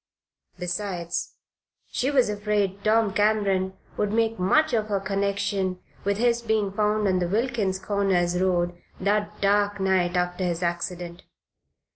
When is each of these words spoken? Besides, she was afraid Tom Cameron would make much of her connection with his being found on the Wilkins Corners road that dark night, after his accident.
Besides, 0.57 1.35
she 1.91 2.09
was 2.09 2.27
afraid 2.27 2.83
Tom 2.83 3.13
Cameron 3.13 3.73
would 3.97 4.11
make 4.11 4.39
much 4.39 4.73
of 4.73 4.87
her 4.87 4.99
connection 4.99 5.79
with 6.03 6.17
his 6.17 6.41
being 6.41 6.71
found 6.73 7.07
on 7.07 7.19
the 7.19 7.27
Wilkins 7.27 7.77
Corners 7.77 8.41
road 8.41 8.75
that 8.99 9.39
dark 9.41 9.79
night, 9.79 10.17
after 10.17 10.43
his 10.43 10.63
accident. 10.63 11.21